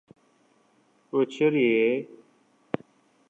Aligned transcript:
—O‘chir-ye... 1.19 1.85